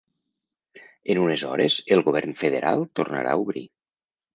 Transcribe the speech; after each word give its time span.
En 1.13 1.21
unes 1.25 1.45
hores, 1.51 1.77
el 1.97 2.03
govern 2.11 2.37
federal 2.43 2.87
tornarà 3.03 3.33
a 3.35 3.41
obrir. 3.49 3.69